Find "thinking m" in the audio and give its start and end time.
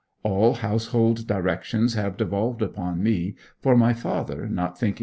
4.79-4.99